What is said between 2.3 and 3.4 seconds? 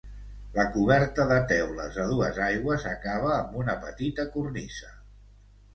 aigües acaba